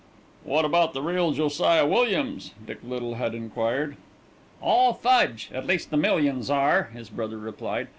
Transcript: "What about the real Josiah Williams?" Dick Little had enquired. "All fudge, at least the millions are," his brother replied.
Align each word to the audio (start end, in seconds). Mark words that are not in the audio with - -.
"What 0.43 0.65
about 0.65 0.95
the 0.95 1.01
real 1.03 1.31
Josiah 1.31 1.85
Williams?" 1.85 2.53
Dick 2.65 2.79
Little 2.83 3.13
had 3.13 3.35
enquired. 3.35 3.97
"All 4.59 4.95
fudge, 4.95 5.51
at 5.53 5.67
least 5.67 5.91
the 5.91 5.95
millions 5.97 6.49
are," 6.49 6.85
his 6.91 7.07
brother 7.11 7.37
replied. 7.37 7.87